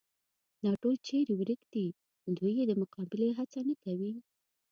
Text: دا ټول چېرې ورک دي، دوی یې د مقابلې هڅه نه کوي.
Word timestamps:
دا 0.63 0.71
ټول 0.81 0.95
چېرې 1.07 1.33
ورک 1.37 1.61
دي، 1.73 1.85
دوی 2.37 2.51
یې 2.59 2.65
د 2.67 2.73
مقابلې 2.81 3.29
هڅه 3.37 3.59
نه 3.69 3.75
کوي. 3.83 4.13